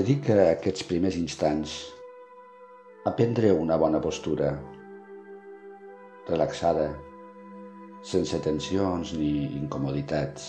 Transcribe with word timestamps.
Dedica 0.00 0.36
aquests 0.48 0.84
primers 0.88 1.16
instants 1.20 1.72
a 3.04 3.10
prendre 3.16 3.50
una 3.52 3.76
bona 3.76 3.98
postura, 4.00 4.46
relaxada, 6.28 6.86
sense 8.12 8.38
tensions 8.46 9.12
ni 9.18 9.32
incomoditats. 9.58 10.46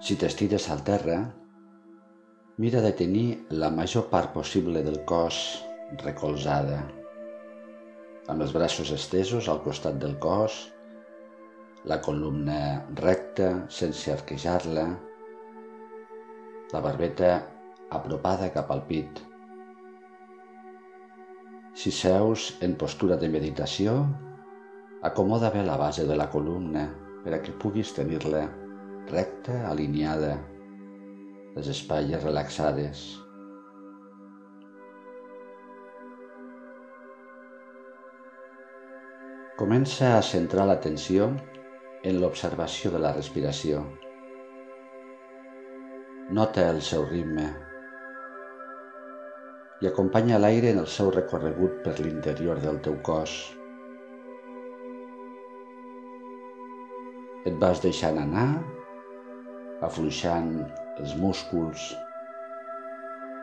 Si 0.00 0.16
t'estires 0.16 0.70
al 0.72 0.80
terra, 0.88 1.20
mira 2.64 2.80
de 2.86 2.96
tenir 3.04 3.26
la 3.64 3.68
major 3.68 4.08
part 4.14 4.32
possible 4.38 4.80
del 4.86 5.02
cos 5.12 5.42
recolzada, 6.06 6.80
amb 8.32 8.46
els 8.48 8.56
braços 8.56 8.94
estesos 8.96 9.52
al 9.52 9.60
costat 9.68 10.00
del 10.00 10.16
cos, 10.24 10.62
la 11.84 12.00
columna 12.00 12.86
recta 12.96 13.66
sense 13.68 14.12
arquejar-la, 14.12 14.84
la 16.72 16.80
barbeta 16.80 17.32
apropada 17.92 18.48
cap 18.54 18.70
al 18.72 18.80
pit. 18.88 19.20
Si 21.76 21.92
seus 21.92 22.54
en 22.64 22.78
postura 22.80 23.18
de 23.20 23.28
meditació, 23.28 23.98
acomoda 25.04 25.52
bé 25.52 25.64
la 25.66 25.76
base 25.76 26.06
de 26.08 26.16
la 26.16 26.30
columna 26.32 26.86
per 27.24 27.36
a 27.36 27.42
que 27.44 27.52
puguis 27.52 27.92
tenir-la 27.92 28.46
recta, 29.10 29.60
alineada, 29.68 30.38
les 31.54 31.68
espatlles 31.68 32.24
relaxades. 32.24 33.04
Comença 39.60 40.16
a 40.16 40.22
centrar 40.24 40.64
l'atenció 40.66 41.28
en 42.04 42.18
l'observació 42.20 42.90
de 42.92 43.00
la 43.00 43.12
respiració. 43.16 43.78
Nota 46.36 46.66
el 46.72 46.80
seu 46.84 47.06
ritme 47.08 47.46
i 49.80 49.88
acompanya 49.88 50.38
l'aire 50.40 50.70
en 50.74 50.82
el 50.82 50.88
seu 50.88 51.10
recorregut 51.14 51.80
per 51.84 51.94
l'interior 52.00 52.60
del 52.60 52.78
teu 52.84 52.98
cos. 53.08 53.34
Et 57.48 57.56
vas 57.64 57.80
deixant 57.84 58.20
anar, 58.20 58.46
afluixant 59.88 60.54
els 61.00 61.16
músculs, 61.20 61.90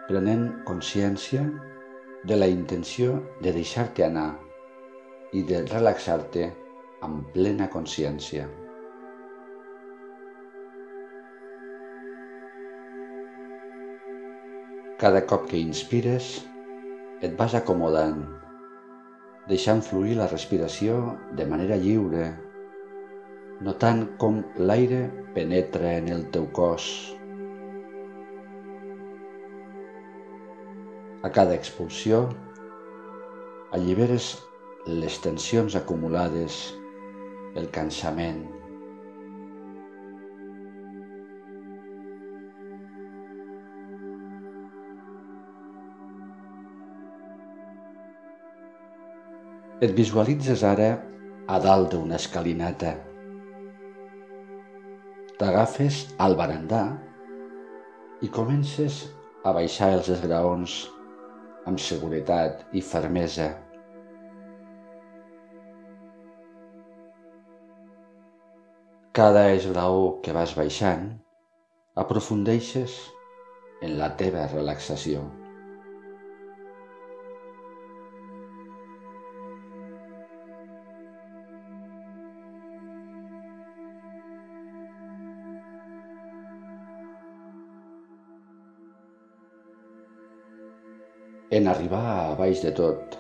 prenent 0.08 0.48
consciència 0.70 1.44
de 2.30 2.38
la 2.38 2.50
intenció 2.50 3.20
de 3.42 3.54
deixar-te 3.58 4.06
anar 4.06 4.32
i 5.38 5.46
de 5.50 5.66
relaxar-te 5.66 6.50
amb 7.06 7.32
plena 7.34 7.66
consciència. 7.74 8.46
Cada 15.02 15.24
cop 15.26 15.48
que 15.50 15.58
inspires, 15.58 16.28
et 17.26 17.34
vas 17.40 17.56
acomodant, 17.58 18.20
deixant 19.50 19.82
fluir 19.86 20.18
la 20.20 20.28
respiració 20.30 20.98
de 21.38 21.48
manera 21.50 21.78
lliure, 21.82 22.28
notant 23.66 24.04
com 24.22 24.44
l'aire 24.58 25.02
penetra 25.34 25.96
en 25.98 26.12
el 26.14 26.28
teu 26.36 26.46
cos. 26.54 26.86
A 31.26 31.30
cada 31.34 31.58
expulsió, 31.58 32.24
alliberes 33.78 34.36
les 34.90 35.18
tensions 35.22 35.76
acumulades, 35.78 36.62
el 37.56 37.68
cansament. 37.76 38.42
Et 49.82 49.94
visualitzes 49.98 50.62
ara 50.64 50.92
a 51.50 51.58
dalt 51.60 51.90
d'una 51.94 52.20
escalinata. 52.22 52.94
T'agafes 55.42 56.04
al 56.22 56.38
barandà 56.38 56.84
i 58.22 58.30
comences 58.30 59.02
a 59.42 59.56
baixar 59.58 59.90
els 59.96 60.12
esgraons 60.14 60.78
amb 61.66 61.82
seguretat 61.82 62.62
i 62.78 62.86
fermesa. 62.86 63.50
Cada 69.18 69.42
esglaó 69.52 70.04
que 70.24 70.32
vas 70.32 70.54
baixant, 70.56 71.02
aprofundeixes 72.00 72.94
en 73.84 73.98
la 74.00 74.08
teva 74.22 74.46
relaxació. 74.54 75.24
En 91.60 91.68
arribar 91.68 92.06
a 92.14 92.38
baix 92.40 92.64
de 92.64 92.72
tot, 92.80 93.18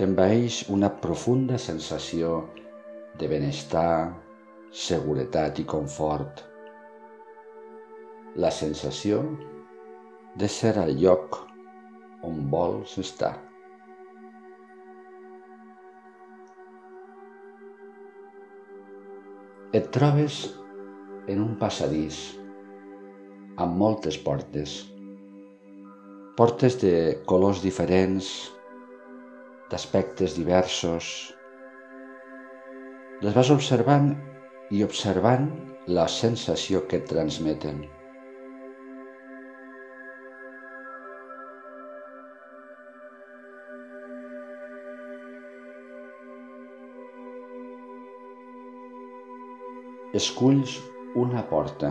t'envaeix 0.00 0.62
una 0.78 0.88
profunda 1.04 1.60
sensació 1.60 2.40
de 3.20 3.28
benestar, 3.34 4.24
seguretat 4.70 5.58
i 5.58 5.64
confort. 5.64 6.42
La 8.36 8.50
sensació 8.52 9.22
de 10.38 10.48
ser 10.48 10.74
al 10.78 10.92
lloc 11.00 11.38
on 12.22 12.42
vols 12.52 12.98
estar. 13.00 13.32
Et 19.72 19.88
trobes 19.92 20.44
en 21.28 21.42
un 21.44 21.56
passadís 21.60 22.20
amb 23.58 23.74
moltes 23.76 24.16
portes. 24.20 24.78
Portes 26.38 26.78
de 26.80 26.94
colors 27.26 27.60
diferents, 27.64 28.28
d'aspectes 29.68 30.36
diversos. 30.38 31.08
Les 33.20 33.34
vas 33.34 33.50
observant 33.50 34.12
i 34.70 34.82
observant 34.84 35.46
la 35.98 36.04
sensació 36.12 36.82
que 36.88 37.00
et 37.00 37.08
transmeten. 37.08 37.86
Esculls 50.18 50.78
una 51.22 51.42
porta, 51.50 51.90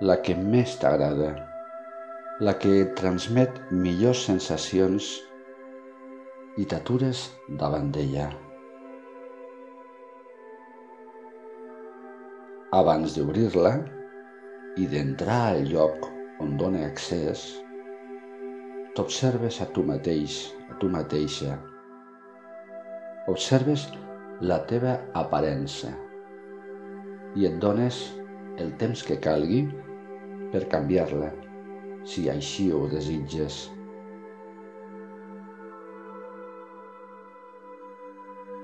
la 0.00 0.16
que 0.26 0.34
més 0.36 0.78
t'agrada, 0.80 1.28
la 2.40 2.56
que 2.60 2.72
et 2.82 2.96
transmet 3.00 3.60
millors 3.84 4.24
sensacions 4.30 5.12
i 6.56 6.64
t'atures 6.72 7.28
davant 7.62 7.92
d'ella. 7.92 8.30
Abans 12.74 13.12
d'obrir-la 13.14 13.70
i 14.74 14.88
d'entrar 14.90 15.52
al 15.52 15.68
lloc 15.70 16.08
on 16.42 16.56
dóna 16.58 16.80
accés, 16.82 17.44
t'observes 18.96 19.60
a 19.62 19.68
tu 19.70 19.84
mateix, 19.86 20.50
a 20.66 20.74
tu 20.80 20.88
mateixa. 20.90 21.60
Observes 23.30 23.86
la 24.42 24.58
teva 24.66 24.96
aparença 25.14 25.92
i 27.38 27.46
et 27.46 27.54
dones 27.62 28.02
el 28.58 28.74
temps 28.82 29.06
que 29.06 29.20
calgui 29.22 29.62
per 30.50 30.66
canviar-la, 30.66 31.30
si 32.02 32.26
així 32.34 32.72
ho 32.74 32.88
desitges. 32.90 33.62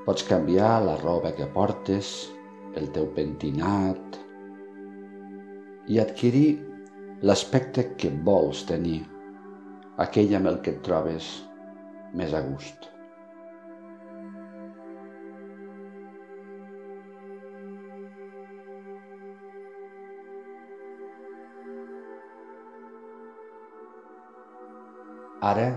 Pots 0.03 0.27
canviar 0.27 0.81
la 0.83 0.99
roba 0.99 1.31
que 1.39 1.47
portes, 1.47 2.33
el 2.81 2.89
teu 2.95 3.09
pentinat 3.17 4.19
i 5.93 5.99
adquirir 6.01 6.47
l'aspecte 7.23 7.85
que 7.99 8.11
vols 8.29 8.63
tenir, 8.69 9.03
aquell 10.05 10.33
amb 10.39 10.51
el 10.53 10.63
que 10.65 10.75
et 10.77 10.81
trobes 10.87 11.29
més 12.19 12.33
a 12.35 12.41
gust. 12.47 12.89
Ara 25.43 25.69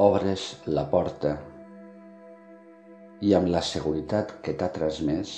obres 0.00 0.44
la 0.66 0.86
porta 0.92 1.34
i 3.20 3.34
amb 3.36 3.50
la 3.52 3.60
seguretat 3.70 4.38
que 4.44 4.54
t'ha 4.56 4.70
transmès 4.76 5.34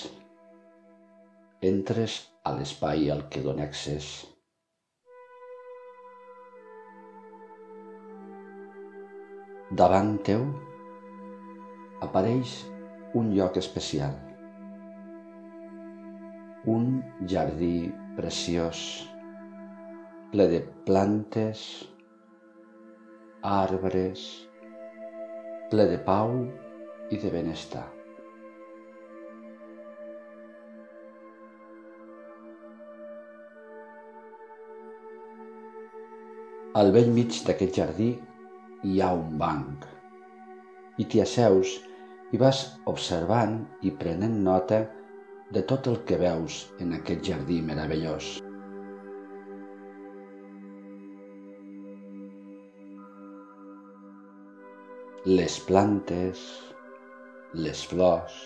entres 1.62 2.14
a 2.42 2.52
l'espai 2.56 3.06
al 3.14 3.20
que 3.30 3.40
dona 3.44 3.62
accés. 3.68 4.06
Davant 9.82 10.10
teu 10.26 10.42
apareix 12.02 12.56
un 13.20 13.30
lloc 13.36 13.60
especial, 13.62 14.18
un 16.74 16.90
jardí 17.30 17.92
preciós, 18.18 18.82
ple 20.34 20.50
de 20.50 20.60
plantes, 20.90 21.64
arbres, 23.54 24.28
ple 25.70 25.90
de 25.94 25.98
pau 26.10 26.40
i 27.14 27.22
de 27.22 27.30
benestar. 27.30 27.88
Al 36.80 36.88
vell 36.88 37.10
mig 37.12 37.34
d'aquest 37.44 37.74
jardí 37.76 38.06
hi 38.88 39.00
ha 39.04 39.10
un 39.12 39.32
banc 39.40 39.82
i 41.02 41.04
t'hi 41.04 41.18
asseus 41.20 41.72
i 42.32 42.38
vas 42.40 42.60
observant 42.92 43.58
i 43.88 43.90
prenent 44.02 44.38
nota 44.46 44.78
de 45.52 45.62
tot 45.72 45.90
el 45.90 45.98
que 46.08 46.16
veus 46.22 46.56
en 46.80 46.94
aquest 46.96 47.28
jardí 47.28 47.58
meravellós. 47.66 48.28
Les 55.28 55.58
plantes, 55.66 56.46
les 57.66 57.82
flors, 57.90 58.38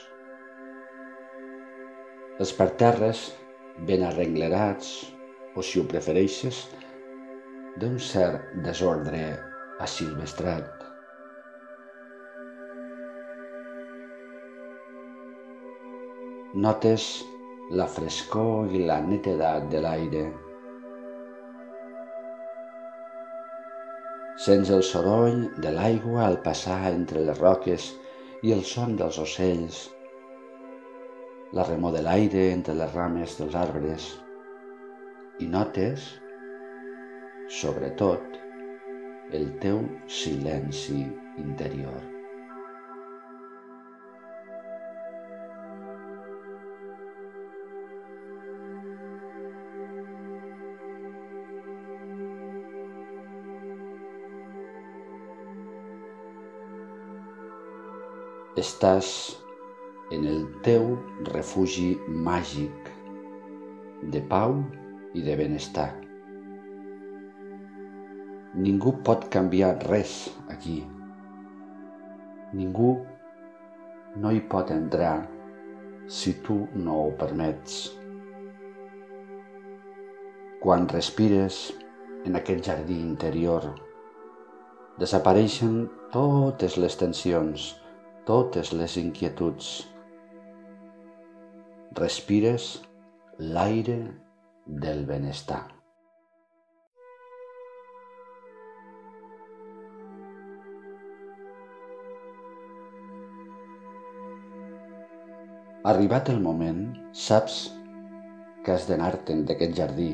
els 2.43 2.55
parterres 2.58 3.23
ben 3.93 4.02
arrenglerats 4.11 4.90
o, 5.55 5.62
si 5.62 5.78
ho 5.78 5.87
prefereixes, 5.94 6.64
d'un 7.76 7.99
cert 8.00 8.55
desordre 8.64 9.23
asilvestrat. 9.84 10.84
Notes 16.56 17.05
la 17.76 17.84
frescor 17.99 18.73
i 18.73 18.81
la 18.88 18.96
netedat 19.05 19.69
de 19.69 19.84
l'aire. 19.84 20.25
Sents 24.46 24.73
el 24.73 24.84
soroll 24.94 25.46
de 25.61 25.76
l'aigua 25.76 26.25
al 26.31 26.40
passar 26.49 26.81
entre 26.94 27.28
les 27.28 27.44
roques 27.44 27.93
i 28.46 28.56
el 28.56 28.64
son 28.64 28.96
dels 28.96 29.20
ocells, 29.20 29.87
la 31.52 31.64
remor 31.69 31.93
de 31.93 32.06
l'aire 32.08 32.52
entre 32.55 32.81
les 32.81 32.94
rames 32.96 33.37
dels 33.37 33.64
arbres 33.69 34.14
i 35.44 35.49
notes 35.52 36.14
sobretot 37.48 38.22
el 39.32 39.48
teu 39.62 39.81
silenci 40.06 41.06
interior. 41.38 42.02
Estàs 58.56 59.37
en 60.16 60.25
el 60.25 60.46
teu 60.64 60.94
refugi 61.28 61.92
màgic 62.08 62.90
de 64.14 64.25
pau 64.32 64.58
i 65.14 65.22
de 65.26 65.37
benestar. 65.37 66.05
Ningú 68.56 68.94
pot 69.04 69.26
canviar 69.28 69.74
res 69.84 70.30
aquí. 70.48 70.78
Ningú 72.56 72.92
no 74.16 74.30
hi 74.32 74.40
pot 74.54 74.72
entrar 74.72 75.26
si 76.08 76.32
tu 76.46 76.56
no 76.72 76.94
ho 77.02 77.10
permets. 77.20 77.74
Quan 80.64 80.88
respires 80.88 81.60
en 82.24 82.40
aquest 82.40 82.64
jardí 82.70 82.96
interior, 82.96 83.68
desapareixen 85.04 85.78
totes 86.16 86.80
les 86.80 86.96
tensions, 86.96 87.68
totes 88.24 88.72
les 88.72 88.96
inquietuds. 89.04 89.72
Respires 92.00 92.72
l'aire 93.36 94.00
del 94.64 95.04
benestar. 95.04 95.75
Arribat 105.86 106.26
el 106.32 106.40
moment, 106.42 106.78
saps 107.14 107.56
que 108.66 108.72
has 108.74 108.88
d'anar-te'n 108.88 109.44
d'aquest 109.46 109.76
jardí, 109.78 110.08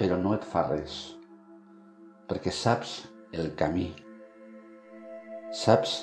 però 0.00 0.16
no 0.18 0.32
et 0.34 0.46
fa 0.54 0.64
res, 0.66 0.96
perquè 2.26 2.50
saps 2.50 2.96
el 3.38 3.52
camí. 3.60 3.84
Saps 5.60 5.94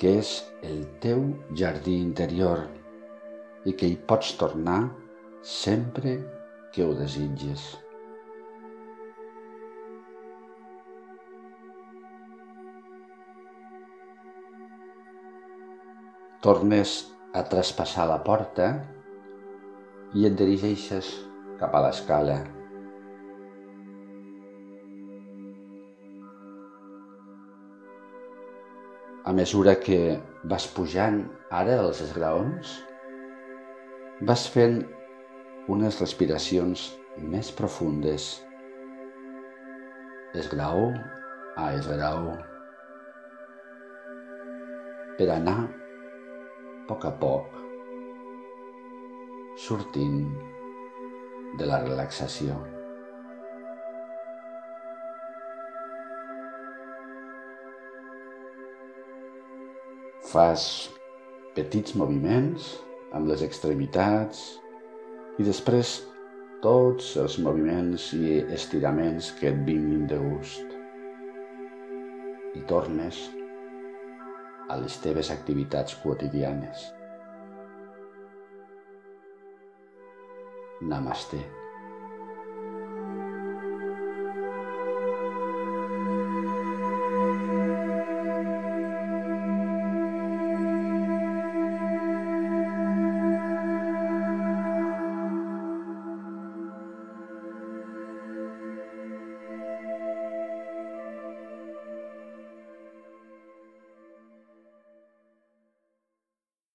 que 0.00 0.14
és 0.22 0.32
el 0.70 0.80
teu 1.04 1.26
jardí 1.62 1.98
interior 2.06 2.64
i 3.68 3.76
que 3.76 3.92
hi 3.92 4.00
pots 4.14 4.32
tornar 4.40 4.80
sempre 5.44 6.16
que 6.72 6.88
ho 6.88 6.96
desitges. 7.04 7.68
Tornes 16.40 16.92
a 17.36 17.42
traspassar 17.44 18.06
la 18.08 18.22
porta 18.24 18.66
i 20.16 20.22
et 20.24 20.36
dirigeixes 20.38 21.10
cap 21.60 21.74
a 21.76 21.82
l'escala. 21.84 22.36
A 29.28 29.34
mesura 29.36 29.74
que 29.82 29.98
vas 30.52 30.64
pujant 30.78 31.18
ara 31.58 31.74
els 31.82 32.00
esgraons, 32.06 32.72
vas 34.30 34.46
fent 34.54 34.78
unes 35.76 36.00
respiracions 36.00 36.86
més 37.34 37.50
profundes, 37.60 38.30
esgraó 40.44 40.88
a 41.60 41.68
esgraó, 41.76 42.32
per 45.20 45.28
anar 45.36 45.58
poc 46.90 47.04
a 47.06 47.10
poc, 47.22 47.52
sortint 49.62 50.24
de 51.60 51.68
la 51.70 51.78
relaxació. 51.84 52.56
Fas 60.30 60.66
petits 61.54 61.94
moviments 61.98 62.72
amb 63.14 63.30
les 63.30 63.46
extremitats 63.46 64.42
i 65.38 65.46
després 65.46 65.96
tots 66.64 67.14
els 67.22 67.38
moviments 67.42 68.10
i 68.18 68.40
estiraments 68.60 69.30
que 69.38 69.54
et 69.54 69.66
vinguin 69.66 70.08
de 70.10 70.18
gust. 70.22 70.78
I 72.58 72.66
tornes 72.70 73.28
a 74.70 74.76
les 74.78 74.96
teves 75.02 75.30
activitats 75.34 75.96
quotidianes. 76.02 76.86
Namaste. 80.80 81.59